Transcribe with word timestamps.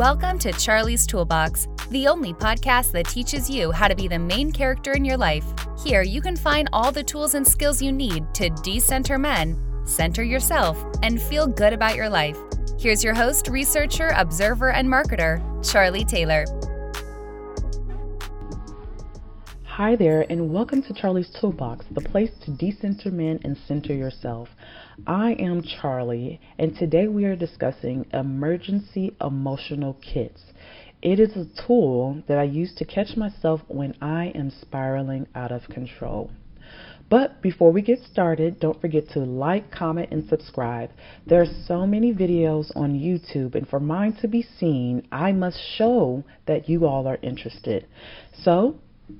Welcome 0.00 0.38
to 0.38 0.52
Charlie's 0.52 1.06
Toolbox, 1.06 1.68
the 1.90 2.08
only 2.08 2.32
podcast 2.32 2.90
that 2.92 3.06
teaches 3.06 3.50
you 3.50 3.70
how 3.70 3.86
to 3.86 3.94
be 3.94 4.08
the 4.08 4.18
main 4.18 4.50
character 4.50 4.92
in 4.92 5.04
your 5.04 5.18
life. 5.18 5.44
Here, 5.84 6.00
you 6.00 6.22
can 6.22 6.36
find 6.36 6.70
all 6.72 6.90
the 6.90 7.04
tools 7.04 7.34
and 7.34 7.46
skills 7.46 7.82
you 7.82 7.92
need 7.92 8.24
to 8.32 8.48
decenter 8.48 9.18
men, 9.18 9.60
center 9.84 10.22
yourself, 10.22 10.82
and 11.02 11.20
feel 11.20 11.46
good 11.46 11.74
about 11.74 11.96
your 11.96 12.08
life. 12.08 12.38
Here's 12.78 13.04
your 13.04 13.12
host, 13.12 13.48
researcher, 13.48 14.14
observer, 14.16 14.70
and 14.70 14.88
marketer, 14.88 15.38
Charlie 15.70 16.06
Taylor. 16.06 16.46
Hi 19.80 19.96
there, 19.96 20.26
and 20.28 20.52
welcome 20.52 20.82
to 20.82 20.92
Charlie's 20.92 21.34
Toolbox, 21.40 21.86
the 21.90 22.02
place 22.02 22.32
to 22.44 22.50
decenter 22.50 23.10
men 23.10 23.40
and 23.44 23.56
center 23.66 23.94
yourself. 23.94 24.50
I 25.06 25.32
am 25.38 25.62
Charlie, 25.62 26.38
and 26.58 26.76
today 26.76 27.08
we 27.08 27.24
are 27.24 27.34
discussing 27.34 28.04
emergency 28.12 29.16
emotional 29.22 29.94
kits. 29.94 30.42
It 31.00 31.18
is 31.18 31.34
a 31.34 31.46
tool 31.66 32.22
that 32.28 32.36
I 32.36 32.42
use 32.42 32.74
to 32.74 32.84
catch 32.84 33.16
myself 33.16 33.62
when 33.68 33.96
I 34.02 34.32
am 34.34 34.50
spiraling 34.50 35.26
out 35.34 35.50
of 35.50 35.62
control. 35.70 36.30
But 37.08 37.40
before 37.40 37.72
we 37.72 37.80
get 37.80 38.00
started, 38.00 38.60
don't 38.60 38.82
forget 38.82 39.08
to 39.14 39.20
like, 39.20 39.72
comment, 39.72 40.10
and 40.12 40.28
subscribe. 40.28 40.90
There 41.26 41.40
are 41.40 41.64
so 41.66 41.86
many 41.86 42.12
videos 42.12 42.70
on 42.76 43.00
YouTube, 43.00 43.54
and 43.54 43.66
for 43.66 43.80
mine 43.80 44.12
to 44.20 44.28
be 44.28 44.46
seen, 44.58 45.08
I 45.10 45.32
must 45.32 45.58
show 45.78 46.22
that 46.44 46.68
you 46.68 46.84
all 46.84 47.08
are 47.08 47.18
interested. 47.22 47.86
So 48.42 48.78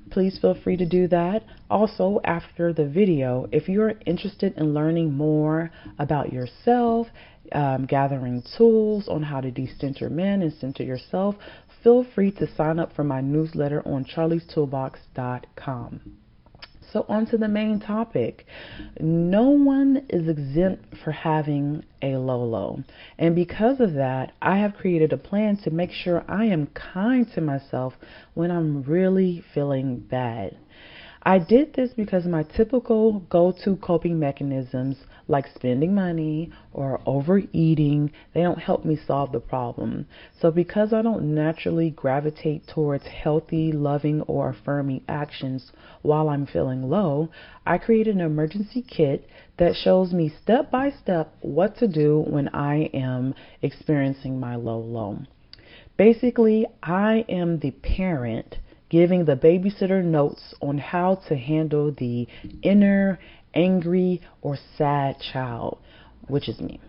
please 0.09 0.37
feel 0.39 0.53
free 0.53 0.77
to 0.77 0.85
do 0.85 1.07
that. 1.07 1.43
Also, 1.69 2.19
after 2.23 2.73
the 2.73 2.87
video, 2.87 3.47
if 3.51 3.69
you're 3.69 3.93
interested 4.05 4.53
in 4.57 4.73
learning 4.73 5.13
more 5.13 5.71
about 5.99 6.33
yourself, 6.33 7.07
um, 7.51 7.85
gathering 7.85 8.43
tools 8.57 9.07
on 9.07 9.23
how 9.23 9.41
to 9.41 9.51
decenter 9.51 10.09
men 10.09 10.41
and 10.41 10.53
center 10.53 10.83
yourself, 10.83 11.35
feel 11.83 12.03
free 12.15 12.31
to 12.31 12.47
sign 12.55 12.79
up 12.79 12.93
for 12.93 13.03
my 13.03 13.21
newsletter 13.21 13.85
on 13.87 14.05
charliestoolbox.com. 14.05 16.20
So, 16.91 17.05
on 17.07 17.25
to 17.27 17.37
the 17.37 17.47
main 17.47 17.79
topic. 17.79 18.45
No 18.99 19.49
one 19.49 20.05
is 20.09 20.27
exempt 20.27 20.97
for 20.97 21.11
having 21.11 21.85
a 22.01 22.17
low 22.17 22.43
low. 22.43 22.83
And 23.17 23.33
because 23.33 23.79
of 23.79 23.93
that, 23.93 24.33
I 24.41 24.57
have 24.57 24.75
created 24.75 25.13
a 25.13 25.17
plan 25.17 25.55
to 25.57 25.71
make 25.71 25.91
sure 25.91 26.25
I 26.27 26.45
am 26.45 26.67
kind 26.67 27.31
to 27.33 27.41
myself 27.41 27.93
when 28.33 28.51
I'm 28.51 28.83
really 28.83 29.43
feeling 29.53 29.99
bad. 29.99 30.57
I 31.23 31.37
did 31.37 31.75
this 31.75 31.93
because 31.93 32.25
my 32.25 32.41
typical 32.41 33.19
go 33.29 33.51
to 33.63 33.75
coping 33.75 34.17
mechanisms, 34.17 34.97
like 35.27 35.45
spending 35.53 35.93
money 35.93 36.49
or 36.73 36.99
overeating, 37.05 38.11
they 38.33 38.41
don't 38.41 38.57
help 38.57 38.85
me 38.85 38.95
solve 38.95 39.31
the 39.31 39.39
problem. 39.39 40.07
So, 40.39 40.49
because 40.49 40.93
I 40.93 41.03
don't 41.03 41.35
naturally 41.35 41.91
gravitate 41.91 42.65
towards 42.65 43.05
healthy, 43.05 43.71
loving, 43.71 44.21
or 44.23 44.49
affirming 44.49 45.03
actions 45.07 45.71
while 46.01 46.27
I'm 46.27 46.47
feeling 46.47 46.89
low, 46.89 47.29
I 47.67 47.77
created 47.77 48.15
an 48.15 48.21
emergency 48.21 48.81
kit 48.81 49.27
that 49.57 49.75
shows 49.75 50.11
me 50.13 50.33
step 50.41 50.71
by 50.71 50.89
step 50.89 51.35
what 51.41 51.77
to 51.77 51.87
do 51.87 52.19
when 52.27 52.49
I 52.49 52.89
am 52.95 53.35
experiencing 53.61 54.39
my 54.39 54.55
low 54.55 54.79
low. 54.79 55.19
Basically, 55.97 56.65
I 56.81 57.25
am 57.29 57.59
the 57.59 57.69
parent 57.69 58.57
giving 58.91 59.23
the 59.23 59.37
babysitter 59.37 60.03
notes 60.03 60.53
on 60.61 60.77
how 60.77 61.15
to 61.29 61.35
handle 61.35 61.95
the 61.97 62.27
inner 62.61 63.17
angry 63.55 64.21
or 64.41 64.57
sad 64.77 65.15
child, 65.33 65.79
which 66.27 66.49
is 66.49 66.59
me. 66.59 66.79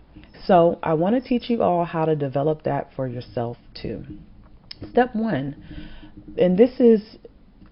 So, 0.45 0.77
I 0.83 0.93
want 0.95 1.15
to 1.15 1.27
teach 1.27 1.49
you 1.49 1.63
all 1.63 1.85
how 1.85 2.03
to 2.03 2.15
develop 2.15 2.63
that 2.63 2.89
for 2.93 3.07
yourself 3.07 3.57
too. 3.81 4.03
Step 4.91 5.15
one, 5.15 5.55
and 6.37 6.57
this 6.57 6.77
is 6.81 7.01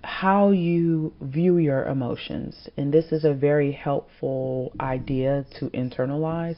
how 0.03 0.51
you 0.51 1.13
view 1.21 1.57
your 1.57 1.83
emotions, 1.85 2.69
and 2.77 2.93
this 2.93 3.11
is 3.11 3.25
a 3.25 3.33
very 3.33 3.73
helpful 3.73 4.71
idea 4.79 5.45
to 5.59 5.65
internalize, 5.71 6.55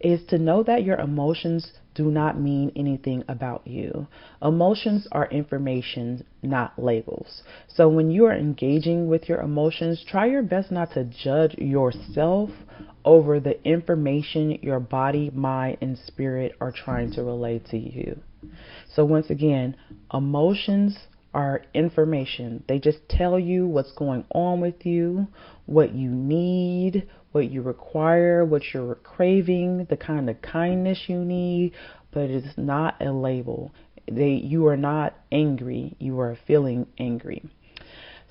is 0.00 0.20
to 0.28 0.38
know 0.38 0.62
that 0.62 0.84
your 0.84 0.98
emotions 0.98 1.72
do 1.96 2.10
not 2.10 2.38
mean 2.38 2.70
anything 2.76 3.24
about 3.28 3.66
you. 3.66 4.06
Emotions 4.42 5.08
are 5.10 5.26
information, 5.30 6.24
not 6.42 6.78
labels. 6.78 7.42
So 7.68 7.88
when 7.88 8.10
you 8.10 8.26
are 8.26 8.36
engaging 8.36 9.08
with 9.08 9.28
your 9.28 9.40
emotions, 9.40 10.04
try 10.06 10.26
your 10.26 10.42
best 10.42 10.70
not 10.70 10.92
to 10.92 11.04
judge 11.04 11.54
yourself 11.56 12.50
over 13.04 13.40
the 13.40 13.62
information 13.66 14.58
your 14.62 14.80
body, 14.80 15.30
mind, 15.30 15.78
and 15.80 15.96
spirit 15.96 16.52
are 16.60 16.72
trying 16.72 17.10
to 17.12 17.22
relay 17.22 17.58
to 17.70 17.78
you. 17.78 18.20
So 18.94 19.04
once 19.04 19.30
again, 19.30 19.76
emotions 20.12 20.98
are 21.36 21.60
information. 21.74 22.64
They 22.66 22.78
just 22.78 23.06
tell 23.10 23.38
you 23.38 23.66
what's 23.66 23.92
going 23.92 24.24
on 24.34 24.62
with 24.62 24.86
you, 24.86 25.28
what 25.66 25.94
you 25.94 26.08
need, 26.08 27.06
what 27.32 27.50
you 27.50 27.60
require, 27.60 28.42
what 28.42 28.62
you're 28.72 28.94
craving, 28.94 29.86
the 29.90 29.98
kind 29.98 30.30
of 30.30 30.40
kindness 30.40 30.98
you 31.08 31.18
need, 31.18 31.74
but 32.10 32.22
it 32.22 32.46
is 32.46 32.54
not 32.56 32.96
a 33.02 33.12
label. 33.12 33.70
They, 34.10 34.30
you 34.30 34.66
are 34.68 34.78
not 34.78 35.14
angry, 35.30 35.94
you 35.98 36.18
are 36.20 36.38
feeling 36.46 36.86
angry. 36.98 37.44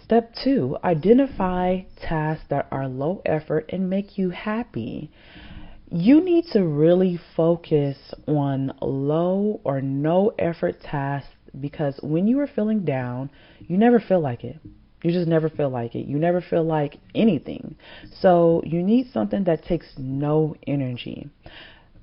Step 0.04 0.34
two, 0.44 0.76
identify 0.84 1.82
tasks 2.02 2.46
that 2.50 2.68
are 2.72 2.88
low 2.88 3.22
effort 3.24 3.70
and 3.70 3.88
make 3.88 4.18
you 4.18 4.32
happy. 4.32 5.12
You 5.92 6.22
need 6.24 6.46
to 6.54 6.64
really 6.66 7.20
focus 7.36 7.98
on 8.28 8.74
low 8.82 9.62
or 9.64 9.82
no 9.82 10.34
effort 10.40 10.82
tasks 10.82 11.30
because 11.60 12.00
when 12.02 12.28
you 12.28 12.40
are 12.40 12.48
feeling 12.48 12.86
down, 12.86 13.30
you 13.60 13.78
never 13.78 14.00
feel 14.00 14.20
like 14.20 14.44
it. 14.44 14.58
You 15.04 15.12
just 15.12 15.28
never 15.28 15.50
feel 15.50 15.70
like 15.70 15.94
it. 15.94 16.08
You 16.08 16.18
never 16.18 16.42
feel 16.42 16.64
like 16.64 16.98
anything. 17.14 17.76
So 18.22 18.62
you 18.66 18.82
need 18.82 19.12
something 19.12 19.44
that 19.44 19.64
takes 19.64 19.94
no 19.98 20.56
energy. 20.66 21.30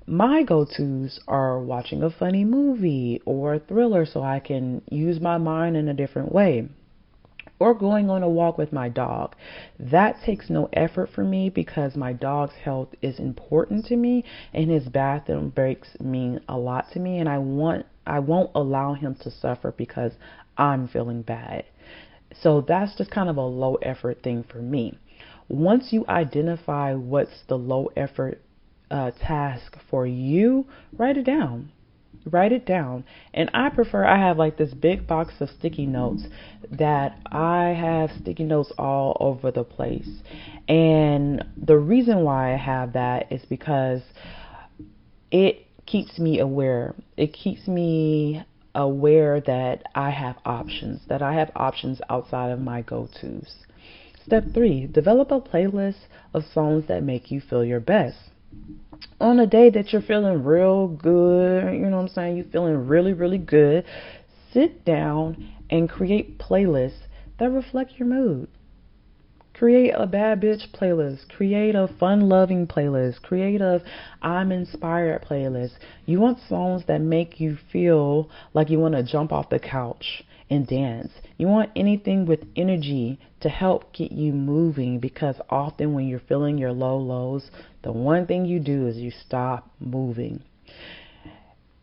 My 0.07 0.43
go 0.43 0.65
tos 0.65 1.19
are 1.27 1.59
watching 1.59 2.03
a 2.03 2.09
funny 2.09 2.45
movie 2.45 3.21
or 3.25 3.55
a 3.55 3.59
thriller 3.59 4.05
so 4.05 4.21
I 4.21 4.39
can 4.39 4.81
use 4.89 5.19
my 5.19 5.37
mind 5.37 5.75
in 5.75 5.87
a 5.87 5.93
different 5.93 6.31
way 6.31 6.69
or 7.59 7.73
going 7.73 8.09
on 8.09 8.23
a 8.23 8.29
walk 8.29 8.57
with 8.57 8.73
my 8.73 8.89
dog. 8.89 9.35
That 9.79 10.17
takes 10.25 10.49
no 10.49 10.69
effort 10.73 11.09
for 11.15 11.23
me 11.23 11.49
because 11.49 11.95
my 11.95 12.11
dog's 12.11 12.55
health 12.55 12.89
is 13.01 13.19
important 13.19 13.85
to 13.85 13.95
me 13.95 14.25
and 14.53 14.69
his 14.69 14.89
bathroom 14.89 15.49
breaks 15.49 15.87
mean 15.99 16.41
a 16.49 16.57
lot 16.57 16.91
to 16.91 16.99
me 16.99 17.19
and 17.19 17.29
I 17.29 17.37
want 17.37 17.85
I 18.05 18.19
won't 18.19 18.51
allow 18.55 18.93
him 18.93 19.15
to 19.21 19.31
suffer 19.31 19.71
because 19.71 20.13
I'm 20.57 20.87
feeling 20.87 21.21
bad. 21.21 21.65
So 22.41 22.61
that's 22.61 22.95
just 22.95 23.11
kind 23.11 23.29
of 23.29 23.37
a 23.37 23.41
low 23.41 23.75
effort 23.75 24.23
thing 24.23 24.43
for 24.43 24.59
me. 24.59 24.97
Once 25.47 25.91
you 25.91 26.05
identify 26.07 26.93
what's 26.93 27.43
the 27.47 27.57
low 27.57 27.89
effort 27.95 28.41
uh, 28.89 29.11
task 29.11 29.77
for 29.89 30.07
you, 30.07 30.65
write 30.97 31.17
it 31.17 31.25
down. 31.25 31.71
Write 32.25 32.51
it 32.51 32.65
down. 32.65 33.03
And 33.33 33.49
I 33.53 33.69
prefer, 33.69 34.05
I 34.05 34.17
have 34.17 34.37
like 34.37 34.57
this 34.57 34.73
big 34.73 35.05
box 35.05 35.33
of 35.41 35.49
sticky 35.49 35.85
notes 35.85 36.23
that 36.71 37.19
I 37.25 37.69
have 37.69 38.11
sticky 38.21 38.45
notes 38.45 38.71
all 38.77 39.17
over 39.19 39.51
the 39.51 39.63
place. 39.63 40.09
And 40.67 41.43
the 41.57 41.77
reason 41.77 42.23
why 42.23 42.53
I 42.53 42.57
have 42.57 42.93
that 42.93 43.31
is 43.31 43.43
because 43.45 44.01
it 45.31 45.62
keeps 45.85 46.19
me 46.19 46.39
aware. 46.39 46.95
It 47.17 47.33
keeps 47.33 47.67
me 47.67 48.43
aware 48.75 49.39
that 49.41 49.83
I 49.95 50.09
have 50.09 50.37
options, 50.45 51.01
that 51.07 51.21
I 51.21 51.33
have 51.33 51.51
options 51.55 52.01
outside 52.09 52.51
of 52.51 52.59
my 52.59 52.81
go 52.81 53.07
tos. 53.21 53.55
Step 54.25 54.45
three, 54.53 54.87
develop 54.87 55.31
a 55.31 55.41
playlist 55.41 56.07
of 56.33 56.43
songs 56.53 56.85
that 56.87 57.03
make 57.03 57.29
you 57.29 57.41
feel 57.41 57.63
your 57.63 57.79
best. 57.79 58.17
On 59.19 59.39
a 59.39 59.47
day 59.47 59.69
that 59.69 59.91
you're 59.91 60.01
feeling 60.01 60.43
real 60.43 60.87
good, 60.87 61.73
you 61.73 61.79
know 61.79 61.97
what 61.97 62.03
I'm 62.03 62.07
saying? 62.07 62.37
You're 62.37 62.45
feeling 62.45 62.87
really, 62.87 63.13
really 63.13 63.37
good, 63.37 63.85
sit 64.53 64.85
down 64.85 65.53
and 65.69 65.89
create 65.89 66.39
playlists 66.39 67.07
that 67.39 67.49
reflect 67.49 67.93
your 67.97 68.07
mood. 68.07 68.47
Create 69.53 69.91
a 69.95 70.07
bad 70.07 70.41
bitch 70.41 70.71
playlist. 70.73 71.29
Create 71.29 71.75
a 71.75 71.87
fun 71.99 72.21
loving 72.27 72.65
playlist. 72.65 73.21
Create 73.21 73.61
a 73.61 73.83
I'm 74.21 74.51
inspired 74.51 75.23
playlist. 75.23 75.73
You 76.05 76.19
want 76.19 76.39
songs 76.49 76.83
that 76.87 77.01
make 77.01 77.39
you 77.39 77.57
feel 77.71 78.29
like 78.53 78.69
you 78.69 78.79
want 78.79 78.95
to 78.95 79.03
jump 79.03 79.31
off 79.31 79.49
the 79.49 79.59
couch 79.59 80.23
and 80.49 80.67
dance. 80.67 81.11
You 81.37 81.47
want 81.47 81.71
anything 81.75 82.25
with 82.25 82.45
energy 82.55 83.19
to 83.41 83.49
help 83.49 83.93
get 83.93 84.11
you 84.11 84.33
moving 84.33 84.99
because 84.99 85.35
often 85.49 85.93
when 85.93 86.07
you're 86.07 86.19
feeling 86.19 86.57
your 86.57 86.71
low 86.71 86.97
lows, 86.97 87.51
the 87.83 87.91
one 87.91 88.25
thing 88.25 88.45
you 88.45 88.59
do 88.59 88.87
is 88.87 88.97
you 88.97 89.11
stop 89.11 89.69
moving. 89.79 90.43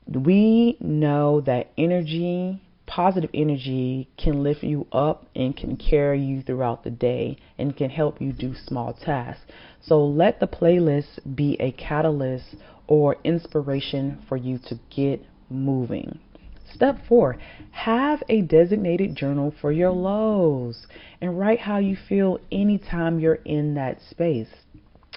We 0.07 0.77
know 0.81 1.41
that 1.43 1.71
energy 1.79 2.61
positive 2.91 3.31
energy 3.33 4.09
can 4.19 4.43
lift 4.43 4.65
you 4.65 4.85
up 4.91 5.25
and 5.37 5.57
can 5.57 5.77
carry 5.77 6.21
you 6.21 6.43
throughout 6.43 6.83
the 6.83 6.91
day 6.91 7.37
and 7.57 7.77
can 7.77 7.89
help 7.89 8.21
you 8.21 8.33
do 8.33 8.53
small 8.67 8.93
tasks. 8.93 9.45
So 9.81 10.05
let 10.05 10.41
the 10.41 10.49
playlist 10.49 11.37
be 11.37 11.57
a 11.61 11.71
catalyst 11.71 12.57
or 12.89 13.17
inspiration 13.23 14.21
for 14.29 14.37
you 14.37 14.59
to 14.67 14.81
get 14.91 15.25
moving. 15.49 16.19
Step 16.75 16.99
four, 17.09 17.37
have 17.71 18.25
a 18.29 18.43
designated 18.43 19.15
journal 19.15 19.55
for 19.61 19.71
your 19.71 19.93
lows 19.93 20.89
and 21.21 21.39
write 21.39 21.61
how 21.61 21.79
you 21.79 21.97
feel 22.09 22.41
anytime 22.51 23.21
you're 23.21 23.35
in 23.45 23.75
that 23.75 24.01
space. 24.11 24.49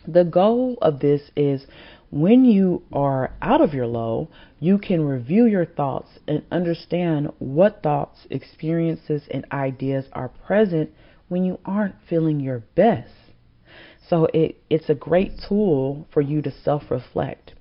The 0.08 0.26
goal 0.26 0.78
of 0.80 1.00
this 1.00 1.32
is 1.36 1.66
when 2.14 2.46
you 2.46 2.84
are 2.94 3.34
out 3.42 3.60
of 3.60 3.74
your 3.74 3.88
low, 3.88 4.30
you 4.60 4.78
can 4.78 5.04
review 5.04 5.46
your 5.46 5.66
thoughts 5.66 6.10
and 6.28 6.44
understand 6.52 7.32
what 7.40 7.82
thoughts, 7.82 8.28
experiences, 8.30 9.24
and 9.32 9.44
ideas 9.52 10.06
are 10.14 10.30
present 10.30 10.92
when 11.28 11.44
you 11.44 11.58
aren't 11.66 11.96
feeling 12.08 12.40
your 12.40 12.60
best. 12.76 13.10
So 14.08 14.28
it, 14.32 14.62
it's 14.70 14.90
a 14.90 14.94
great 14.94 15.32
tool 15.50 16.08
for 16.14 16.22
you 16.22 16.44
to 16.44 16.52
self 16.52 16.84
reflect. 16.92 17.54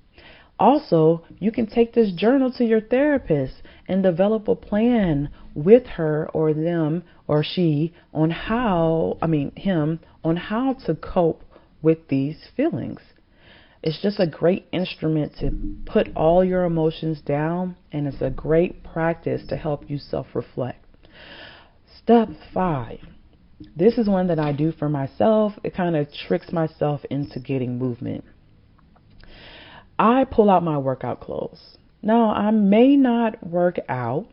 Also, 0.59 1.23
you 1.39 1.51
can 1.51 1.65
take 1.65 1.93
this 1.93 2.11
journal 2.11 2.51
to 2.51 2.63
your 2.63 2.81
therapist 2.81 3.55
and 3.87 4.03
develop 4.03 4.47
a 4.47 4.55
plan 4.55 5.29
with 5.55 5.87
her 5.87 6.29
or 6.31 6.53
them 6.53 7.03
or 7.27 7.43
she 7.43 7.91
on 8.13 8.29
how, 8.29 9.17
I 9.19 9.25
mean, 9.25 9.51
him, 9.55 9.99
on 10.23 10.35
how 10.35 10.73
to 10.85 10.93
cope 10.93 11.41
with 11.81 12.07
these 12.07 12.37
feelings. 12.55 12.99
It's 13.83 14.01
just 14.01 14.19
a 14.19 14.27
great 14.27 14.65
instrument 14.71 15.33
to 15.41 15.51
put 15.85 16.07
all 16.15 16.43
your 16.43 16.63
emotions 16.63 17.19
down, 17.19 17.75
and 17.91 18.07
it's 18.07 18.21
a 18.21 18.29
great 18.29 18.81
practice 18.81 19.41
to 19.49 19.57
help 19.57 19.89
you 19.89 19.97
self 19.97 20.27
reflect. 20.33 20.85
Step 22.01 22.29
five. 22.53 22.99
This 23.75 23.97
is 23.97 24.07
one 24.07 24.27
that 24.27 24.39
I 24.39 24.53
do 24.53 24.71
for 24.71 24.87
myself. 24.87 25.53
It 25.63 25.75
kind 25.75 25.97
of 25.97 26.07
tricks 26.27 26.51
myself 26.51 27.01
into 27.09 27.39
getting 27.39 27.77
movement. 27.77 28.23
I 29.99 30.25
pull 30.25 30.49
out 30.49 30.63
my 30.63 30.77
workout 30.77 31.19
clothes. 31.19 31.77
Now, 32.01 32.33
I 32.33 32.51
may 32.51 32.95
not 32.95 33.45
work 33.45 33.77
out, 33.87 34.27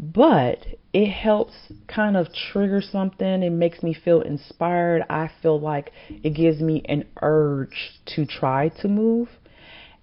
but 0.00 0.66
it 0.94 1.10
helps 1.10 1.52
kind 1.86 2.16
of 2.16 2.28
trigger 2.32 2.80
something. 2.80 3.42
It 3.42 3.50
makes 3.50 3.82
me 3.82 3.92
feel 3.94 4.22
inspired. 4.22 5.04
I 5.10 5.30
feel 5.42 5.60
like 5.60 5.92
it 6.08 6.30
gives 6.30 6.60
me 6.60 6.82
an 6.88 7.04
urge 7.20 8.00
to 8.16 8.24
try 8.24 8.70
to 8.80 8.88
move. 8.88 9.28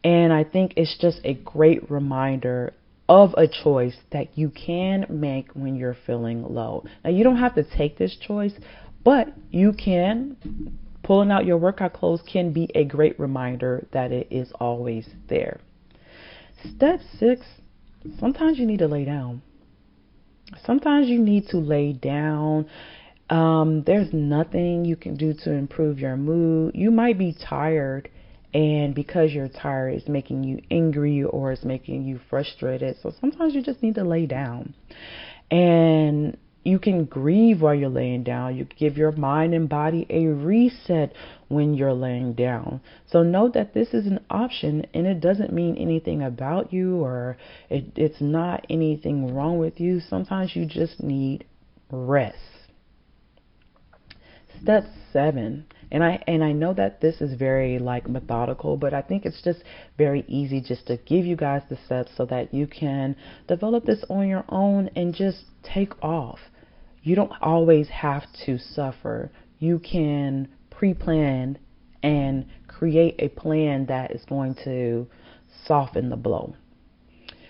And 0.03 0.31
I 0.31 0.43
think 0.43 0.73
it's 0.77 0.95
just 0.99 1.19
a 1.23 1.33
great 1.33 1.89
reminder 1.89 2.73
of 3.09 3.33
a 3.37 3.47
choice 3.47 3.97
that 4.11 4.37
you 4.37 4.51
can 4.51 5.07
make 5.09 5.51
when 5.53 5.75
you're 5.75 5.97
feeling 6.05 6.43
low. 6.43 6.85
Now, 7.03 7.09
you 7.09 7.23
don't 7.23 7.37
have 7.37 7.55
to 7.55 7.63
take 7.63 7.97
this 7.97 8.15
choice, 8.15 8.53
but 9.03 9.29
you 9.49 9.73
can. 9.73 10.77
Pulling 11.03 11.31
out 11.31 11.45
your 11.45 11.57
workout 11.57 11.93
clothes 11.93 12.21
can 12.31 12.51
be 12.51 12.69
a 12.75 12.83
great 12.83 13.19
reminder 13.19 13.87
that 13.93 14.11
it 14.11 14.27
is 14.29 14.51
always 14.59 15.07
there. 15.29 15.59
Step 16.75 16.99
six 17.17 17.41
sometimes 18.19 18.57
you 18.57 18.65
need 18.65 18.79
to 18.79 18.87
lay 18.87 19.05
down 19.05 19.41
sometimes 20.65 21.07
you 21.07 21.19
need 21.19 21.47
to 21.49 21.57
lay 21.57 21.93
down. 21.93 22.67
Um, 23.29 23.83
there's 23.85 24.13
nothing 24.13 24.85
you 24.85 24.95
can 24.95 25.15
do 25.15 25.33
to 25.43 25.51
improve 25.51 25.99
your 25.99 26.15
mood. 26.15 26.73
You 26.75 26.91
might 26.91 27.17
be 27.17 27.33
tired, 27.33 28.09
and 28.53 28.95
because 28.95 29.31
you're 29.31 29.49
tired, 29.49 29.95
it's 29.95 30.07
making 30.07 30.43
you 30.43 30.61
angry 30.71 31.23
or 31.23 31.51
it's 31.51 31.65
making 31.65 32.03
you 32.03 32.19
frustrated. 32.29 32.97
So 33.01 33.13
sometimes 33.19 33.53
you 33.53 33.61
just 33.61 33.83
need 33.83 33.95
to 33.95 34.03
lay 34.03 34.25
down. 34.25 34.73
And 35.51 36.37
you 36.67 36.79
can 36.79 37.05
grieve 37.05 37.61
while 37.61 37.73
you're 37.73 37.87
laying 37.87 38.23
down. 38.23 38.57
You 38.57 38.65
give 38.77 38.97
your 38.97 39.13
mind 39.13 39.53
and 39.53 39.69
body 39.69 40.05
a 40.09 40.25
reset 40.25 41.13
when 41.47 41.73
you're 41.73 41.93
laying 41.93 42.33
down. 42.33 42.81
So 43.09 43.23
know 43.23 43.49
that 43.53 43.73
this 43.73 43.93
is 43.93 44.05
an 44.05 44.19
option 44.29 44.85
and 44.93 45.07
it 45.07 45.21
doesn't 45.21 45.53
mean 45.53 45.77
anything 45.77 46.21
about 46.21 46.73
you 46.73 46.97
or 46.97 47.37
it, 47.69 47.85
it's 47.95 48.19
not 48.19 48.65
anything 48.69 49.33
wrong 49.33 49.57
with 49.57 49.79
you. 49.79 50.01
Sometimes 50.01 50.57
you 50.57 50.65
just 50.65 51.01
need 51.01 51.45
rest. 51.89 52.37
Step 54.61 54.83
seven. 55.13 55.67
And 55.89 56.03
I 56.03 56.21
and 56.27 56.43
I 56.43 56.51
know 56.51 56.73
that 56.73 56.99
this 56.99 57.21
is 57.21 57.39
very 57.39 57.79
like 57.79 58.09
methodical, 58.09 58.75
but 58.75 58.93
I 58.93 59.01
think 59.01 59.25
it's 59.25 59.41
just 59.41 59.63
very 59.97 60.25
easy 60.27 60.59
just 60.59 60.87
to 60.87 60.97
give 60.97 61.25
you 61.25 61.37
guys 61.37 61.61
the 61.69 61.77
steps 61.85 62.11
so 62.17 62.25
that 62.25 62.53
you 62.53 62.67
can 62.67 63.15
develop 63.47 63.85
this 63.85 64.03
on 64.09 64.27
your 64.27 64.43
own 64.49 64.89
and 64.97 65.15
just 65.15 65.45
take 65.63 65.93
off 66.03 66.39
you 67.07 67.15
don't 67.15 67.31
always 67.41 67.87
have 67.87 68.23
to 68.45 68.57
suffer. 68.57 69.31
You 69.59 69.79
can 69.79 70.49
pre 70.69 70.93
plan 70.93 71.57
and 72.03 72.45
create 72.67 73.15
a 73.19 73.29
plan 73.29 73.85
that 73.85 74.11
is 74.11 74.25
going 74.25 74.55
to 74.65 75.07
soften 75.65 76.09
the 76.09 76.17
blow. 76.17 76.53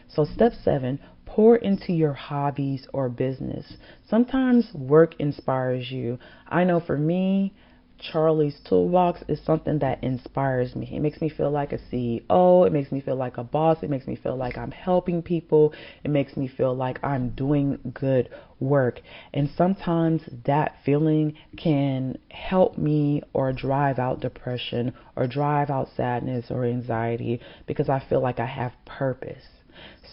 So, 0.09 0.25
step 0.25 0.53
seven 0.63 0.99
pour 1.25 1.55
into 1.55 1.91
your 1.91 2.13
hobbies 2.13 2.87
or 2.93 3.09
business. 3.09 3.73
Sometimes 4.07 4.71
work 4.73 5.15
inspires 5.19 5.91
you. 5.91 6.19
I 6.47 6.63
know 6.63 6.79
for 6.79 6.97
me, 6.97 7.53
Charlie's 7.99 8.59
Toolbox 8.67 9.23
is 9.27 9.39
something 9.43 9.79
that 9.79 10.03
inspires 10.03 10.75
me. 10.75 10.89
It 10.93 11.01
makes 11.01 11.21
me 11.21 11.29
feel 11.29 11.51
like 11.51 11.73
a 11.73 11.77
CEO. 11.77 12.65
It 12.65 12.73
makes 12.73 12.91
me 12.91 13.01
feel 13.01 13.15
like 13.15 13.37
a 13.37 13.43
boss. 13.43 13.77
It 13.81 13.89
makes 13.89 14.07
me 14.07 14.15
feel 14.15 14.35
like 14.35 14.57
I'm 14.57 14.71
helping 14.71 15.21
people. 15.21 15.73
It 16.03 16.11
makes 16.11 16.37
me 16.37 16.47
feel 16.47 16.75
like 16.75 17.03
I'm 17.03 17.29
doing 17.29 17.79
good 17.93 18.29
work. 18.59 19.01
And 19.33 19.49
sometimes 19.57 20.21
that 20.45 20.75
feeling 20.85 21.33
can 21.57 22.17
help 22.29 22.77
me 22.77 23.23
or 23.33 23.53
drive 23.53 23.99
out 23.99 24.19
depression 24.19 24.93
or 25.15 25.27
drive 25.27 25.69
out 25.69 25.89
sadness 25.95 26.47
or 26.49 26.65
anxiety 26.65 27.39
because 27.65 27.89
I 27.89 28.03
feel 28.07 28.21
like 28.21 28.39
I 28.39 28.45
have 28.45 28.73
purpose. 28.85 29.43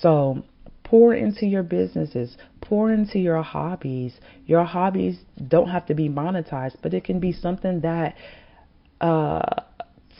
So 0.00 0.44
Pour 0.84 1.14
into 1.14 1.46
your 1.46 1.62
businesses, 1.62 2.36
pour 2.60 2.92
into 2.92 3.19
your 3.19 3.42
hobbies. 3.42 4.14
Your 4.46 4.64
hobbies 4.64 5.19
don't 5.48 5.69
have 5.69 5.86
to 5.86 5.94
be 5.94 6.08
monetized, 6.08 6.76
but 6.82 6.94
it 6.94 7.04
can 7.04 7.20
be 7.20 7.32
something 7.32 7.81
that 7.81 8.14
uh, 9.00 9.40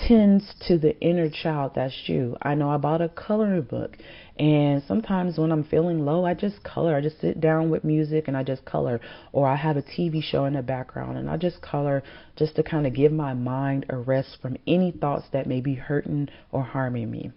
tends 0.08 0.55
to 0.66 0.78
the 0.78 0.99
inner 1.00 1.31
child 1.31 1.72
that's 1.75 1.94
you. 2.06 2.37
I 2.43 2.55
know 2.55 2.70
I 2.70 2.76
bought 2.76 3.00
a 3.00 3.08
coloring 3.08 3.62
book, 3.62 3.96
and 4.38 4.82
sometimes 4.88 5.38
when 5.38 5.52
I'm 5.52 5.64
feeling 5.64 6.05
low, 6.05 6.25
I 6.25 6.34
just 6.34 6.62
color. 6.64 6.96
I 6.96 7.00
just 7.00 7.20
sit 7.20 7.40
down 7.40 7.70
with 7.70 7.84
music 7.84 8.26
and 8.26 8.37
I 8.37 8.43
just 8.43 8.64
color, 8.64 9.00
or 9.32 9.46
I 9.46 9.56
have 9.56 9.76
a 9.76 9.82
TV 9.82 10.22
show 10.22 10.44
in 10.46 10.55
the 10.55 10.62
background 10.62 11.19
and 11.19 11.31
I 11.31 11.37
just 11.37 11.62
color 11.62 12.02
just 12.37 12.56
to 12.56 12.62
kind 12.62 12.87
of 12.87 12.94
give 12.94 13.12
my 13.12 13.35
mind 13.35 13.87
a 13.88 13.97
rest 13.97 14.38
from 14.42 14.56
any 14.66 14.90
thoughts 14.90 15.26
that 15.33 15.47
may 15.47 15.61
be 15.61 15.75
hurting 15.75 16.28
or 16.50 16.62
harming 16.62 17.11
me. 17.11 17.30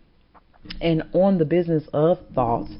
And 0.81 1.03
on 1.13 1.38
the 1.38 1.46
business 1.46 1.84
of 1.93 2.17
thoughts, 2.34 2.72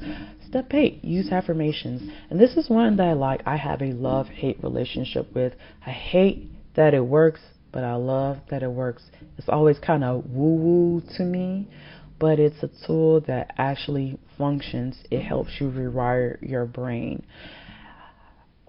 Step 0.48 0.74
eight, 0.74 1.04
use 1.04 1.30
affirmations. 1.30 2.10
And 2.30 2.39
this 2.39 2.56
is 2.56 2.70
one 2.70 2.96
that 2.98 3.08
I 3.08 3.13
like. 3.13 3.42
I 3.46 3.58
have 3.58 3.82
a 3.82 3.92
love 3.92 4.27
hate 4.27 4.63
relationship 4.63 5.34
with. 5.36 5.54
I 5.86 5.89
hate 5.89 6.50
that 6.75 6.94
it 6.94 7.06
works, 7.06 7.42
but 7.74 7.84
I 7.84 7.96
love 7.96 8.38
that 8.50 8.63
it 8.63 8.72
works. 8.72 9.04
It's 9.38 9.50
always 9.50 9.77
kind 9.80 10.06
of 10.06 10.25
woo 10.30 10.56
woo 10.56 11.01
to 11.18 11.24
me, 11.24 11.68
but 12.18 12.39
it's 12.39 12.63
a 12.63 12.70
tool 12.86 13.20
that 13.27 13.54
actually 13.58 14.18
functions. 14.38 14.98
It 15.12 15.22
helps 15.22 15.51
you 15.60 15.70
rewire 15.70 16.38
your 16.42 16.66
brain. 16.66 17.25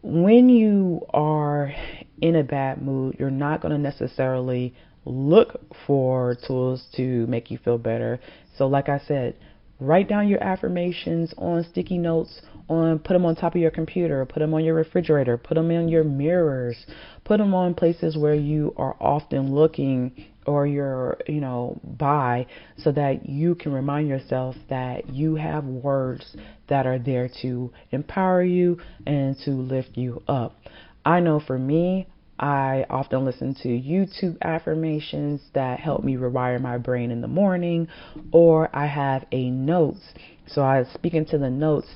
When 0.02 0.48
you 0.48 1.06
are 1.10 1.72
in 2.20 2.34
a 2.34 2.42
bad 2.42 2.82
mood, 2.82 3.16
you're 3.20 3.30
not 3.30 3.60
going 3.60 3.72
to 3.72 3.78
necessarily 3.78 4.74
look 5.04 5.60
for 5.86 6.36
tools 6.46 6.84
to 6.96 7.26
make 7.28 7.52
you 7.52 7.58
feel 7.58 7.78
better. 7.78 8.18
So, 8.56 8.66
like 8.66 8.88
I 8.88 8.98
said, 9.06 9.36
Write 9.80 10.08
down 10.08 10.28
your 10.28 10.42
affirmations 10.42 11.32
on 11.38 11.64
sticky 11.70 11.98
notes 11.98 12.40
on 12.68 12.98
put 12.98 13.14
them 13.14 13.24
on 13.24 13.36
top 13.36 13.54
of 13.54 13.60
your 13.60 13.70
computer, 13.70 14.24
put 14.26 14.40
them 14.40 14.52
on 14.52 14.64
your 14.64 14.74
refrigerator, 14.74 15.38
put 15.38 15.54
them 15.54 15.70
in 15.70 15.88
your 15.88 16.04
mirrors, 16.04 16.76
put 17.24 17.38
them 17.38 17.54
on 17.54 17.74
places 17.74 18.16
where 18.16 18.34
you 18.34 18.74
are 18.76 18.96
often 19.00 19.54
looking 19.54 20.26
or 20.46 20.66
you're, 20.66 21.18
you 21.26 21.40
know, 21.40 21.78
by 21.84 22.46
so 22.78 22.90
that 22.92 23.28
you 23.28 23.54
can 23.54 23.72
remind 23.72 24.08
yourself 24.08 24.56
that 24.68 25.08
you 25.10 25.36
have 25.36 25.64
words 25.64 26.36
that 26.68 26.86
are 26.86 26.98
there 26.98 27.30
to 27.42 27.70
empower 27.90 28.42
you 28.42 28.78
and 29.06 29.36
to 29.44 29.50
lift 29.50 29.96
you 29.96 30.22
up. 30.26 30.56
I 31.04 31.20
know 31.20 31.40
for 31.46 31.58
me, 31.58 32.08
I 32.38 32.86
often 32.88 33.24
listen 33.24 33.54
to 33.62 33.68
YouTube 33.68 34.36
affirmations 34.42 35.40
that 35.54 35.80
help 35.80 36.04
me 36.04 36.16
rewire 36.16 36.60
my 36.60 36.78
brain 36.78 37.10
in 37.10 37.20
the 37.20 37.28
morning, 37.28 37.88
or 38.32 38.70
I 38.72 38.86
have 38.86 39.26
a 39.32 39.50
notes. 39.50 40.14
So 40.46 40.62
I 40.62 40.84
speak 40.94 41.14
into 41.14 41.38
the 41.38 41.50
notes 41.50 41.88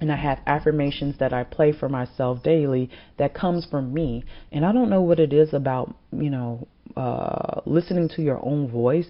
and 0.00 0.12
I 0.12 0.16
have 0.16 0.40
affirmations 0.46 1.18
that 1.18 1.32
I 1.32 1.44
play 1.44 1.72
for 1.72 1.88
myself 1.88 2.42
daily 2.42 2.90
that 3.18 3.34
comes 3.34 3.66
from 3.66 3.92
me. 3.92 4.24
And 4.52 4.64
I 4.64 4.72
don't 4.72 4.90
know 4.90 5.02
what 5.02 5.18
it 5.18 5.32
is 5.32 5.52
about, 5.52 5.94
you 6.12 6.30
know, 6.30 6.68
uh, 6.96 7.60
listening 7.66 8.08
to 8.10 8.22
your 8.22 8.44
own 8.44 8.70
voice, 8.70 9.06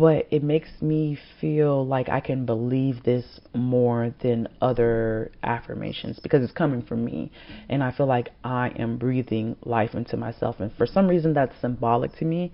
but 0.00 0.26
it 0.30 0.42
makes 0.42 0.70
me 0.80 1.18
feel 1.42 1.86
like 1.86 2.08
I 2.08 2.20
can 2.20 2.46
believe 2.46 3.02
this 3.02 3.38
more 3.54 4.14
than 4.22 4.48
other 4.62 5.30
affirmations 5.42 6.18
because 6.22 6.42
it's 6.42 6.54
coming 6.54 6.80
from 6.80 7.04
me 7.04 7.30
and 7.68 7.84
I 7.84 7.92
feel 7.92 8.06
like 8.06 8.30
I 8.42 8.70
am 8.78 8.96
breathing 8.96 9.56
life 9.62 9.94
into 9.94 10.16
myself 10.16 10.56
and 10.58 10.72
for 10.72 10.86
some 10.86 11.06
reason 11.06 11.34
that's 11.34 11.52
symbolic 11.60 12.16
to 12.16 12.24
me. 12.24 12.50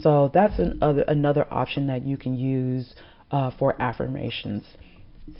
So 0.00 0.32
that's 0.34 0.58
another 0.58 1.02
another 1.02 1.46
option 1.52 1.86
that 1.86 2.04
you 2.04 2.16
can 2.16 2.36
use 2.36 2.92
uh, 3.30 3.52
for 3.56 3.80
affirmations. 3.80 4.64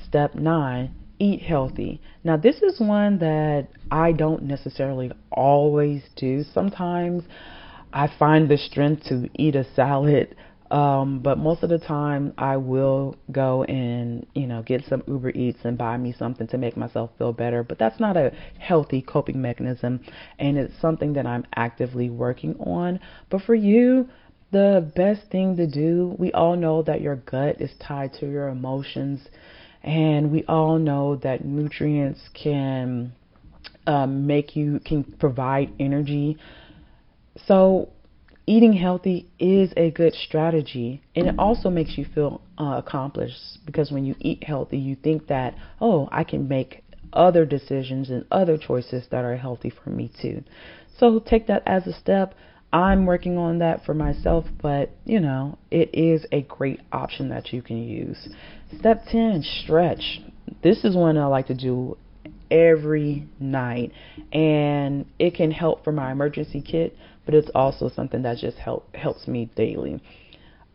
Step 0.07 0.37
9, 0.37 0.95
eat 1.19 1.43
healthy. 1.43 2.01
Now, 2.23 2.37
this 2.37 2.63
is 2.63 2.79
one 2.79 3.19
that 3.19 3.67
I 3.91 4.13
don't 4.13 4.45
necessarily 4.45 5.11
always 5.33 6.03
do. 6.15 6.45
Sometimes 6.55 7.25
I 7.93 8.09
find 8.17 8.49
the 8.49 8.59
strength 8.59 9.05
to 9.05 9.29
eat 9.35 9.57
a 9.57 9.65
salad, 9.75 10.37
um, 10.71 11.21
but 11.21 11.39
most 11.39 11.63
of 11.63 11.71
the 11.71 11.79
time 11.79 12.33
I 12.37 12.57
will 12.57 13.17
go 13.31 13.65
and, 13.65 14.27
you 14.35 14.47
know, 14.47 14.63
get 14.63 14.85
some 14.89 15.03
Uber 15.07 15.31
Eats 15.31 15.61
and 15.65 15.79
buy 15.79 15.97
me 15.97 16.15
something 16.19 16.47
to 16.49 16.59
make 16.59 16.77
myself 16.77 17.11
feel 17.19 17.33
better. 17.33 17.63
But 17.63 17.79
that's 17.79 17.99
not 17.99 18.17
a 18.17 18.33
healthy 18.59 19.03
coping 19.03 19.41
mechanism, 19.41 20.01
and 20.39 20.59
it's 20.59 20.75
something 20.81 21.15
that 21.15 21.27
I'm 21.27 21.45
actively 21.55 22.11
working 22.11 22.57
on. 22.61 23.01
But 23.31 23.43
for 23.43 23.55
you, 23.55 24.09
the 24.51 24.91
best 24.97 25.31
thing 25.31 25.57
to 25.57 25.67
do, 25.67 26.17
we 26.19 26.33
all 26.33 26.57
know 26.57 26.83
that 26.83 27.01
your 27.01 27.17
gut 27.17 27.61
is 27.61 27.71
tied 27.81 28.15
to 28.15 28.31
your 28.31 28.49
emotions 28.49 29.21
and 29.83 30.33
we 30.33 30.45
all 30.45 30.79
know 30.79 31.17
that 31.17 31.45
nutrients 31.45 32.21
can 32.35 33.13
um, 33.87 34.27
make 34.27 34.57
you, 34.57 34.81
can 34.85 35.05
provide 35.05 35.71
energy. 35.79 36.37
So, 37.47 37.91
eating 38.49 38.73
healthy 38.73 39.29
is 39.39 39.73
a 39.77 39.91
good 39.91 40.15
strategy. 40.15 41.03
And 41.15 41.27
it 41.27 41.35
also 41.39 41.69
makes 41.69 41.99
you 41.99 42.07
feel 42.15 42.41
uh, 42.59 42.81
accomplished 42.85 43.59
because 43.67 43.93
when 43.93 44.07
you 44.07 44.15
eat 44.21 44.43
healthy, 44.43 44.79
you 44.79 44.97
think 44.97 45.27
that, 45.27 45.55
oh, 45.81 46.09
I 46.11 46.25
can 46.25 46.49
make 46.49 46.83
other 47.13 47.45
decisions 47.45 48.09
and 48.09 48.25
other 48.31 48.57
choices 48.57 49.05
that 49.11 49.25
are 49.25 49.37
healthy 49.37 49.71
for 49.71 49.91
me 49.91 50.11
too. 50.21 50.43
So, 50.99 51.21
take 51.21 51.47
that 51.47 51.63
as 51.67 51.87
a 51.87 51.93
step. 51.93 52.35
I'm 52.73 53.07
working 53.07 53.39
on 53.39 53.59
that 53.59 53.85
for 53.85 53.95
myself, 53.95 54.47
but 54.61 54.91
you 55.05 55.21
know, 55.21 55.59
it 55.71 55.91
is 55.95 56.27
a 56.33 56.43
great 56.43 56.81
option 56.93 57.29
that 57.29 57.53
you 57.53 57.63
can 57.63 57.83
use. 57.83 58.29
Step 58.79 59.05
10, 59.11 59.43
stretch. 59.43 60.21
This 60.63 60.85
is 60.85 60.97
one 60.97 61.17
I 61.17 61.27
like 61.27 61.47
to 61.47 61.55
do 61.55 61.97
every 62.51 63.27
night, 63.39 63.93
and 64.33 65.07
it 65.19 65.35
can 65.35 65.51
help 65.51 65.85
for 65.85 65.93
my 65.93 66.13
emergency 66.13 66.61
kit, 66.61 66.97
but 67.29 67.35
it's 67.35 67.51
also 67.55 67.91
something 67.95 68.23
that 68.23 68.39
just 68.39 68.57
help 68.57 68.97
helps 68.97 69.29
me 69.29 69.51
daily. 69.55 70.03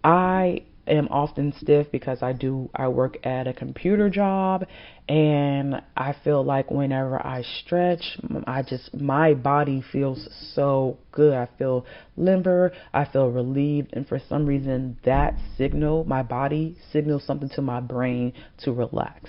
I 0.04 0.62
am 0.86 1.08
often 1.10 1.52
stiff 1.60 1.88
because 1.92 2.22
I 2.22 2.32
do 2.34 2.70
I 2.76 2.90
work 2.90 3.18
at 3.26 3.48
a 3.48 3.54
computer 3.54 4.08
job 4.08 4.68
and 5.10 5.82
I 5.98 6.14
feel 6.24 6.44
like 6.44 6.70
whenever 6.70 7.20
I 7.26 7.42
stretch 7.42 8.20
I 8.46 8.62
just 8.62 8.94
my 8.94 9.34
body 9.34 9.84
feels 9.92 10.30
so 10.54 11.00
good. 11.12 11.34
I 11.34 11.50
feel 11.58 11.88
limber, 12.18 12.72
I 12.94 13.06
feel 13.06 13.32
relieved 13.32 13.90
and 13.94 14.08
for 14.08 14.20
some 14.30 14.46
reason 14.46 15.00
that 15.06 15.34
signal 15.58 16.04
my 16.04 16.22
body 16.22 16.78
signals 16.92 17.24
something 17.26 17.50
to 17.56 17.64
my 17.64 17.80
brain 17.80 18.32
to 18.60 18.72
relax. 18.72 19.28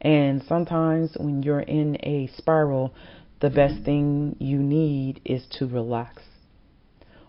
And 0.00 0.42
sometimes 0.48 1.14
when 1.18 1.42
you're 1.42 1.60
in 1.60 1.96
a 2.02 2.30
spiral 2.38 2.94
the 3.42 3.50
best 3.50 3.84
thing 3.84 4.36
you 4.38 4.58
need 4.58 5.20
is 5.24 5.44
to 5.58 5.66
relax. 5.66 6.22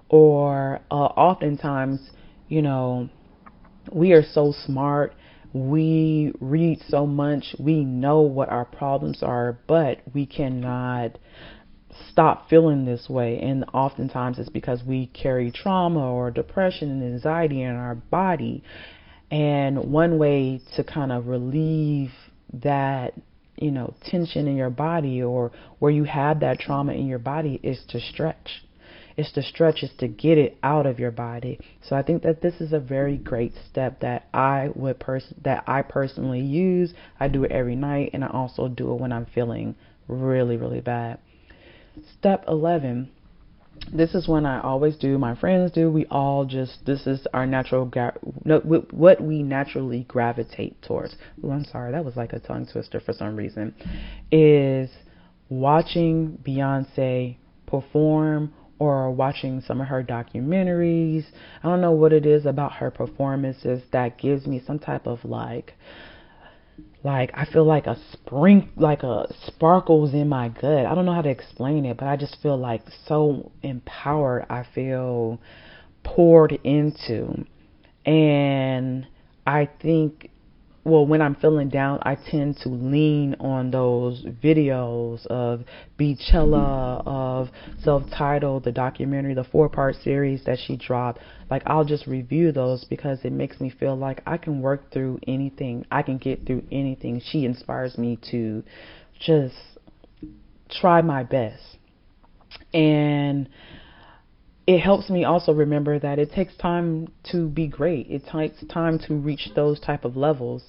Or 0.09 0.79
uh, 0.89 0.95
oftentimes 0.95 2.11
you 2.53 2.61
know, 2.61 3.09
we 3.91 4.11
are 4.11 4.23
so 4.23 4.53
smart. 4.65 5.15
We 5.53 6.33
read 6.39 6.79
so 6.87 7.07
much. 7.07 7.55
We 7.59 7.83
know 7.83 8.21
what 8.21 8.49
our 8.49 8.65
problems 8.65 9.23
are, 9.23 9.57
but 9.67 10.01
we 10.13 10.27
cannot 10.27 11.17
stop 12.11 12.49
feeling 12.49 12.85
this 12.85 13.07
way. 13.09 13.39
And 13.39 13.65
oftentimes 13.73 14.37
it's 14.37 14.49
because 14.49 14.83
we 14.83 15.07
carry 15.07 15.51
trauma 15.51 16.11
or 16.11 16.29
depression 16.29 16.91
and 16.91 17.03
anxiety 17.03 17.63
in 17.63 17.75
our 17.75 17.95
body. 17.95 18.63
And 19.31 19.91
one 19.91 20.19
way 20.19 20.61
to 20.75 20.83
kind 20.83 21.11
of 21.11 21.25
relieve 21.27 22.11
that, 22.61 23.13
you 23.63 23.71
know, 23.71 23.93
tension 24.05 24.47
in 24.47 24.57
your 24.57 24.69
body 24.69 25.23
or 25.23 25.51
where 25.79 25.91
you 25.91 26.03
have 26.03 26.41
that 26.41 26.59
trauma 26.59 26.93
in 26.93 27.07
your 27.07 27.19
body 27.19 27.59
is 27.63 27.83
to 27.89 27.99
stretch. 27.99 28.63
It's 29.15 29.31
to 29.33 29.43
stretch, 29.43 29.83
it's 29.83 29.95
to 29.97 30.07
get 30.07 30.37
it 30.37 30.57
out 30.63 30.85
of 30.85 30.99
your 30.99 31.11
body. 31.11 31.59
So 31.81 31.95
I 31.95 32.01
think 32.01 32.23
that 32.23 32.41
this 32.41 32.59
is 32.59 32.73
a 32.73 32.79
very 32.79 33.17
great 33.17 33.53
step 33.69 34.01
that 34.01 34.27
I 34.33 34.71
would 34.75 34.99
pers- 34.99 35.33
that 35.43 35.63
I 35.67 35.83
personally 35.83 36.41
use. 36.41 36.93
I 37.19 37.27
do 37.27 37.43
it 37.43 37.51
every 37.51 37.75
night, 37.75 38.09
and 38.13 38.23
I 38.23 38.27
also 38.27 38.67
do 38.67 38.91
it 38.91 38.99
when 38.99 39.13
I'm 39.13 39.27
feeling 39.27 39.75
really, 40.07 40.57
really 40.57 40.81
bad. 40.81 41.19
Step 42.19 42.43
11 42.47 43.11
this 43.93 44.15
is 44.15 44.27
one 44.27 44.45
I 44.45 44.61
always 44.61 44.97
do. 44.97 45.17
My 45.17 45.35
friends 45.35 45.71
do. 45.71 45.91
We 45.91 46.05
all 46.07 46.45
just 46.45 46.85
this 46.85 47.05
is 47.07 47.25
our 47.33 47.45
natural 47.45 47.85
gra- 47.85 48.17
no, 48.43 48.59
what 48.59 49.21
we 49.21 49.43
naturally 49.43 50.05
gravitate 50.07 50.81
towards. 50.81 51.15
I'm 51.43 51.65
sorry, 51.65 51.91
that 51.91 52.03
was 52.03 52.15
like 52.15 52.33
a 52.33 52.39
tongue 52.39 52.67
twister 52.71 52.99
for 52.99 53.13
some 53.13 53.35
reason. 53.35 53.73
Is 54.31 54.89
watching 55.49 56.39
Beyonce 56.45 57.37
perform 57.67 58.53
or 58.79 59.11
watching 59.11 59.61
some 59.61 59.79
of 59.79 59.87
her 59.87 60.03
documentaries. 60.03 61.25
I 61.63 61.69
don't 61.69 61.81
know 61.81 61.91
what 61.91 62.11
it 62.13 62.25
is 62.25 62.45
about 62.45 62.73
her 62.73 62.91
performances 62.91 63.83
that 63.91 64.17
gives 64.17 64.47
me 64.47 64.61
some 64.65 64.79
type 64.79 65.07
of 65.07 65.23
like 65.23 65.73
like 67.03 67.31
I 67.33 67.45
feel 67.45 67.65
like 67.65 67.85
a 67.85 67.97
spring 68.11 68.71
like 68.75 69.03
a 69.03 69.27
sparkles 69.45 70.13
in 70.13 70.29
my 70.29 70.49
gut. 70.49 70.85
I 70.85 70.95
don't 70.95 71.05
know 71.05 71.13
how 71.13 71.21
to 71.21 71.29
explain 71.29 71.85
it, 71.85 71.97
but 71.97 72.07
I 72.07 72.15
just 72.15 72.37
feel 72.41 72.57
like 72.57 72.81
so 73.07 73.51
empowered. 73.61 74.45
I 74.49 74.65
feel 74.73 75.39
poured 76.03 76.53
into. 76.63 77.45
And 78.05 79.07
I 79.45 79.69
think 79.81 80.29
well, 80.85 81.05
when 81.05 81.21
I'm 81.21 81.35
feeling 81.35 81.69
down, 81.69 81.99
I 82.01 82.15
tend 82.15 82.57
to 82.57 82.69
lean 82.69 83.35
on 83.39 83.71
those 83.71 84.25
videos 84.43 85.25
of 85.27 85.63
Beachella, 85.97 87.01
of 87.05 87.49
self 87.81 88.03
titled, 88.09 88.65
the 88.65 88.71
documentary, 88.73 89.33
the 89.33 89.45
four 89.45 89.69
part 89.69 89.95
series 90.03 90.43
that 90.45 90.59
she 90.59 90.75
dropped. 90.75 91.19
Like, 91.49 91.63
I'll 91.65 91.85
just 91.85 92.05
review 92.05 92.51
those 92.51 92.83
because 92.83 93.19
it 93.23 93.31
makes 93.31 93.61
me 93.61 93.69
feel 93.69 93.95
like 93.95 94.21
I 94.25 94.37
can 94.37 94.61
work 94.61 94.91
through 94.91 95.19
anything, 95.25 95.85
I 95.89 96.01
can 96.01 96.17
get 96.17 96.45
through 96.45 96.63
anything. 96.69 97.21
She 97.23 97.45
inspires 97.45 97.97
me 97.97 98.19
to 98.31 98.63
just 99.19 99.55
try 100.69 101.01
my 101.01 101.23
best. 101.23 101.77
And 102.73 103.47
it 104.65 104.79
helps 104.79 105.09
me 105.09 105.25
also 105.25 105.51
remember 105.53 105.99
that 105.99 106.19
it 106.19 106.31
takes 106.31 106.55
time 106.55 107.09
to 107.31 107.49
be 107.49 107.67
great. 107.67 108.07
It 108.09 108.23
takes 108.25 108.63
time 108.67 108.97
to 109.07 109.15
reach 109.15 109.49
those 109.55 109.79
type 109.79 110.05
of 110.05 110.15
levels. 110.15 110.63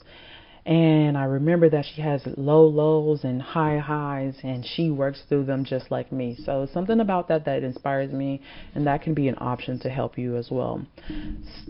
And 0.66 1.18
I 1.18 1.24
remember 1.24 1.68
that 1.70 1.84
she 1.84 2.00
has 2.00 2.22
low 2.36 2.66
lows 2.66 3.24
and 3.24 3.40
high 3.40 3.78
highs, 3.78 4.34
and 4.42 4.64
she 4.64 4.90
works 4.90 5.22
through 5.28 5.44
them 5.44 5.64
just 5.64 5.90
like 5.90 6.10
me. 6.10 6.36
So, 6.42 6.66
something 6.72 7.00
about 7.00 7.28
that 7.28 7.44
that 7.44 7.62
inspires 7.62 8.12
me, 8.12 8.40
and 8.74 8.86
that 8.86 9.02
can 9.02 9.12
be 9.12 9.28
an 9.28 9.36
option 9.38 9.78
to 9.80 9.90
help 9.90 10.16
you 10.16 10.36
as 10.36 10.50
well. 10.50 10.84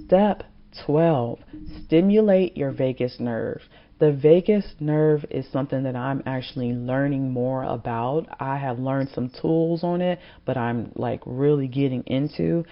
Step 0.07 0.45
12 0.87 1.41
Stimulate 1.85 2.57
your 2.57 2.71
vagus 2.71 3.19
nerve. 3.19 3.63
The 4.05 4.13
vagus 4.13 4.67
nerve 4.81 5.25
is 5.31 5.47
something 5.51 5.85
that 5.85 5.97
I'm 5.97 6.23
actually 6.27 6.75
learning 6.75 7.31
more 7.31 7.63
about. 7.65 8.27
I 8.39 8.59
have 8.59 8.79
learned 8.79 9.09
some 9.15 9.31
tools 9.41 9.83
on 9.83 10.03
it, 10.03 10.19
but 10.45 10.59
I'm 10.59 10.93
like 10.95 11.23
really 11.25 11.69
getting 11.69 12.03
into. 12.03 12.67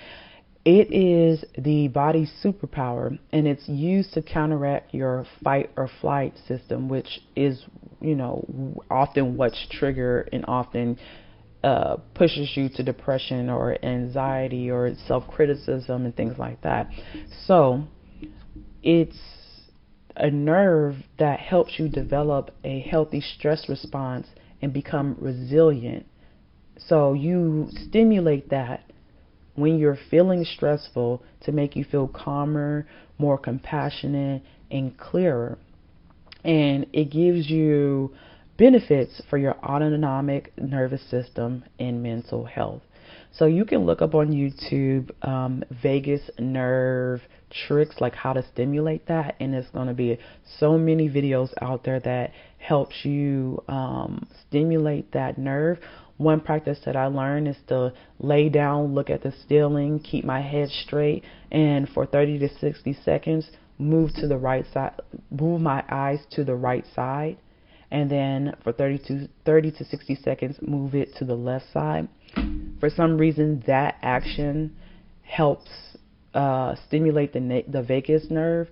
It 0.66 0.92
is 0.92 1.42
the 1.56 1.88
body's 1.88 2.30
superpower 2.44 3.18
and 3.32 3.48
it's 3.48 3.66
used 3.66 4.12
to 4.12 4.20
counteract 4.20 4.92
your 4.92 5.24
fight 5.42 5.70
or 5.74 5.88
flight 6.02 6.34
system, 6.46 6.90
which 6.90 7.22
is, 7.34 7.64
you 8.02 8.14
know, 8.14 8.44
often 8.90 9.38
what's 9.38 9.66
triggered 9.70 10.28
and 10.34 10.44
often 10.46 10.98
uh, 11.64 11.96
pushes 12.14 12.50
you 12.54 12.68
to 12.74 12.82
depression 12.82 13.48
or 13.48 13.82
anxiety 13.82 14.70
or 14.70 14.92
self 15.08 15.26
criticism 15.28 16.04
and 16.04 16.14
things 16.14 16.36
like 16.38 16.60
that. 16.60 16.90
So 17.46 17.84
it's 18.82 19.16
a 20.16 20.31
nerve 20.31 20.97
that 21.19 21.40
helps 21.40 21.78
you 21.78 21.88
develop 21.88 22.50
a 22.64 22.81
healthy 22.81 23.21
stress 23.21 23.69
response 23.69 24.26
and 24.61 24.73
become 24.73 25.16
resilient. 25.21 26.07
So 26.78 27.12
you 27.12 27.69
stimulate 27.88 28.50
that 28.50 28.85
when 29.54 29.78
you're 29.78 29.99
feeling 30.11 30.45
stressful 30.45 31.23
to 31.42 31.52
make 31.52 31.76
you 31.76 31.85
feel 31.85 32.09
calmer, 32.09 32.87
more 33.19 33.38
compassionate, 33.38 34.42
and 34.71 34.97
clearer. 34.97 35.59
And 36.45 36.87
it 36.92 37.11
gives 37.11 37.50
you 37.50 38.14
benefits 38.59 39.21
for 39.28 39.38
your 39.38 39.57
autonomic 39.64 40.52
nervous 40.59 41.02
system 41.11 41.64
and 41.78 42.02
mental 42.02 42.45
health. 42.45 42.83
So 43.34 43.46
you 43.46 43.64
can 43.64 43.86
look 43.86 44.02
up 44.02 44.14
on 44.14 44.30
YouTube 44.30 45.10
um, 45.26 45.64
vagus 45.82 46.20
nerve 46.38 47.22
tricks, 47.66 47.96
like 48.00 48.14
how 48.14 48.34
to 48.34 48.44
stimulate 48.52 49.06
that, 49.06 49.36
and 49.40 49.54
it's 49.54 49.70
going 49.70 49.88
to 49.88 49.94
be 49.94 50.18
so 50.58 50.76
many 50.76 51.08
videos 51.08 51.50
out 51.62 51.84
there 51.84 52.00
that 52.00 52.32
helps 52.58 53.04
you 53.04 53.62
um, 53.68 54.26
stimulate 54.46 55.12
that 55.12 55.38
nerve. 55.38 55.78
One 56.18 56.40
practice 56.40 56.78
that 56.84 56.94
I 56.94 57.06
learned 57.06 57.48
is 57.48 57.56
to 57.68 57.94
lay 58.18 58.50
down, 58.50 58.94
look 58.94 59.08
at 59.08 59.22
the 59.22 59.32
ceiling, 59.48 59.98
keep 60.00 60.24
my 60.24 60.42
head 60.42 60.68
straight, 60.68 61.24
and 61.50 61.88
for 61.88 62.04
30 62.04 62.38
to 62.40 62.48
60 62.58 62.92
seconds, 63.02 63.50
move 63.78 64.12
to 64.16 64.28
the 64.28 64.36
right 64.36 64.66
side, 64.72 65.00
move 65.30 65.60
my 65.60 65.82
eyes 65.88 66.20
to 66.32 66.44
the 66.44 66.54
right 66.54 66.84
side, 66.94 67.38
and 67.92 68.11
then 68.11 68.56
for 68.64 68.72
30 68.72 68.99
to 69.06 69.28
30 69.44 69.70
to 69.72 69.84
60 69.84 70.14
seconds, 70.16 70.56
move 70.62 70.94
it 70.94 71.14
to 71.16 71.26
the 71.26 71.34
left 71.34 71.66
side. 71.75 72.08
For 72.80 72.88
some 72.88 73.18
reason, 73.18 73.62
that 73.66 73.96
action 74.00 74.75
helps 75.20 75.70
uh, 76.32 76.75
stimulate 76.88 77.34
the 77.34 77.64
the 77.68 77.82
vagus 77.82 78.30
nerve, 78.30 78.68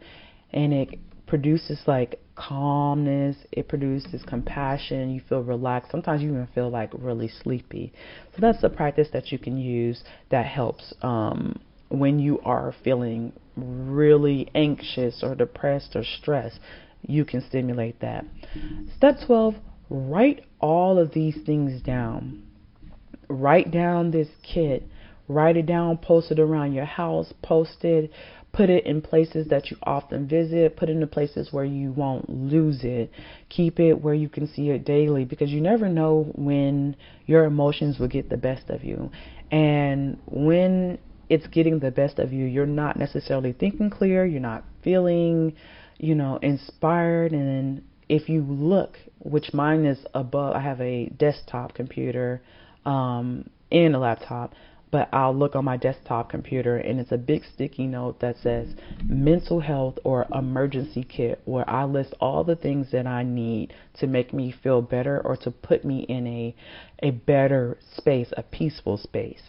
and 0.52 0.72
it 0.72 0.98
produces 1.26 1.82
like 1.86 2.18
calmness. 2.34 3.36
It 3.52 3.68
produces 3.68 4.22
compassion. 4.26 5.10
You 5.10 5.20
feel 5.28 5.42
relaxed. 5.42 5.90
Sometimes 5.90 6.22
you 6.22 6.30
even 6.30 6.48
feel 6.54 6.70
like 6.70 6.90
really 6.94 7.28
sleepy. 7.28 7.92
So 8.34 8.38
that's 8.40 8.64
a 8.64 8.70
practice 8.70 9.08
that 9.12 9.30
you 9.30 9.38
can 9.38 9.58
use 9.58 10.02
that 10.30 10.46
helps 10.46 10.94
um, 11.02 11.60
when 11.90 12.18
you 12.18 12.40
are 12.40 12.74
feeling 12.82 13.34
really 13.54 14.48
anxious 14.54 15.22
or 15.22 15.34
depressed 15.34 15.94
or 15.94 16.04
stressed. 16.04 16.58
You 17.02 17.24
can 17.24 17.42
stimulate 17.48 18.00
that. 18.00 18.24
Step 18.96 19.16
12 19.26 19.54
write 19.92 20.44
all 20.60 20.98
of 20.98 21.12
these 21.12 21.36
things 21.44 21.82
down. 21.82 22.42
Write 23.28 23.70
down 23.70 24.10
this 24.10 24.28
kit. 24.42 24.86
Write 25.26 25.56
it 25.56 25.66
down, 25.66 25.96
post 25.98 26.32
it 26.32 26.40
around 26.40 26.72
your 26.72 26.84
house, 26.84 27.32
post 27.42 27.84
it 27.84 28.10
Put 28.52 28.68
it 28.68 28.84
in 28.84 29.00
places 29.00 29.46
that 29.48 29.70
you 29.70 29.76
often 29.84 30.26
visit. 30.26 30.76
Put 30.76 30.88
it 30.88 30.96
in 30.96 31.08
places 31.08 31.52
where 31.52 31.64
you 31.64 31.92
won't 31.92 32.28
lose 32.28 32.82
it. 32.82 33.12
Keep 33.48 33.78
it 33.78 34.00
where 34.00 34.14
you 34.14 34.28
can 34.28 34.48
see 34.48 34.70
it 34.70 34.84
daily 34.84 35.24
because 35.24 35.50
you 35.50 35.60
never 35.60 35.88
know 35.88 36.32
when 36.34 36.96
your 37.26 37.44
emotions 37.44 37.98
will 38.00 38.08
get 38.08 38.28
the 38.28 38.36
best 38.36 38.68
of 38.68 38.82
you. 38.82 39.10
And 39.52 40.18
when 40.26 40.98
it's 41.28 41.46
getting 41.46 41.78
the 41.78 41.92
best 41.92 42.18
of 42.18 42.32
you, 42.32 42.44
you're 42.44 42.66
not 42.66 42.98
necessarily 42.98 43.52
thinking 43.52 43.88
clear, 43.88 44.26
you're 44.26 44.40
not 44.40 44.64
feeling, 44.82 45.54
you 46.00 46.14
know, 46.14 46.38
inspired. 46.42 47.32
And 47.32 47.82
if 48.08 48.28
you 48.28 48.42
look, 48.42 48.96
which 49.18 49.52
mine 49.52 49.84
is 49.84 49.98
above, 50.14 50.56
I 50.56 50.60
have 50.60 50.80
a 50.80 51.06
desktop 51.06 51.74
computer 51.74 52.42
um, 52.84 53.50
and 53.70 53.94
a 53.94 53.98
laptop 53.98 54.54
but 54.90 55.08
I'll 55.12 55.34
look 55.34 55.54
on 55.54 55.64
my 55.64 55.76
desktop 55.76 56.30
computer 56.30 56.76
and 56.76 56.98
it's 56.98 57.12
a 57.12 57.18
big 57.18 57.42
sticky 57.54 57.86
note 57.86 58.20
that 58.20 58.36
says 58.42 58.68
mental 59.04 59.60
health 59.60 59.98
or 60.04 60.26
emergency 60.34 61.04
kit 61.04 61.40
where 61.44 61.68
I 61.68 61.84
list 61.84 62.14
all 62.20 62.44
the 62.44 62.56
things 62.56 62.90
that 62.92 63.06
I 63.06 63.22
need 63.22 63.72
to 64.00 64.06
make 64.06 64.32
me 64.32 64.54
feel 64.62 64.82
better 64.82 65.20
or 65.24 65.36
to 65.38 65.50
put 65.50 65.84
me 65.84 66.00
in 66.08 66.26
a 66.26 66.54
a 67.02 67.10
better 67.10 67.78
space, 67.96 68.32
a 68.36 68.42
peaceful 68.42 68.98
space. 68.98 69.42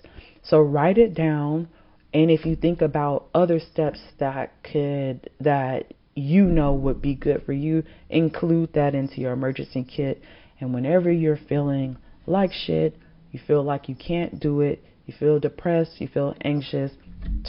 So 0.44 0.60
write 0.60 0.98
it 0.98 1.14
down 1.14 1.70
and 2.14 2.30
if 2.30 2.46
you 2.46 2.56
think 2.56 2.82
about 2.82 3.28
other 3.34 3.60
steps 3.60 4.00
that 4.20 4.54
could 4.64 5.30
that 5.40 5.94
you 6.22 6.46
know 6.46 6.74
would 6.74 7.02
be 7.02 7.16
good 7.16 7.44
for 7.46 7.54
you, 7.54 7.84
include 8.10 8.74
that 8.74 8.96
into 8.96 9.20
your 9.22 9.34
emergency 9.34 9.84
kit 9.84 10.22
and 10.62 10.74
whenever 10.74 11.12
you're 11.12 11.40
feeling 11.50 11.98
like 12.28 12.52
shit, 12.54 12.96
you 13.32 13.40
feel 13.48 13.64
like 13.64 13.90
you 13.90 13.96
can't 13.96 14.40
do 14.40 14.62
it, 14.62 14.84
you 15.08 15.14
feel 15.20 15.40
depressed, 15.40 16.00
you 16.00 16.08
feel 16.08 16.36
anxious, 16.42 16.92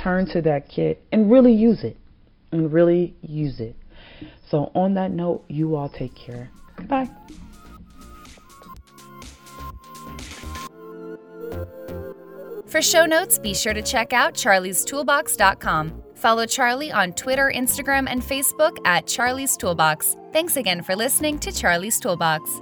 turn 0.03 0.27
to 0.33 0.41
that 0.43 0.69
kit 0.69 1.05
and 1.13 1.31
really 1.31 1.53
use 1.53 1.85
it. 1.85 1.97
And 2.51 2.71
really 2.71 3.15
use 3.23 3.61
it. 3.61 3.75
So, 4.51 4.71
on 4.75 4.93
that 4.95 5.11
note, 5.11 5.45
you 5.49 5.75
all 5.75 5.89
take 5.89 6.15
care. 6.15 6.51
Goodbye. 6.77 7.09
For 12.67 12.83
show 12.83 13.07
notes, 13.07 13.39
be 13.39 13.55
sure 13.55 13.73
to 13.73 13.81
check 13.81 14.13
out 14.13 14.35
charliestoolbox.com. 14.35 16.12
Follow 16.23 16.47
Charlie 16.47 16.93
on 16.93 17.15
Twitter, 17.15 17.53
Instagram, 17.53 18.07
and 18.09 18.23
Facebook 18.23 18.77
at 18.85 19.09
Charlie's 19.09 19.57
Toolbox. 19.57 20.17
Thanks 20.33 20.57
again 20.57 20.81
for 20.81 20.95
listening 20.95 21.37
to 21.41 21.51
Charlie's 21.51 21.99
Toolbox. 21.99 22.61